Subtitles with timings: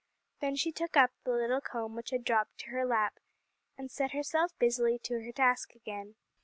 [0.39, 3.19] Then she took up the little comb which had dropped to her lap,
[3.77, 6.15] and set herself busily to her task again.